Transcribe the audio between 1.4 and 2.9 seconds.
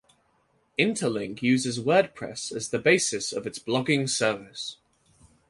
uses WordPress as the